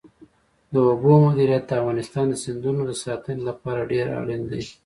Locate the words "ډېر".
3.91-4.07